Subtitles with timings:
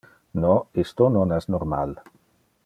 [0.43, 0.53] No,
[0.85, 1.95] isto non es normal.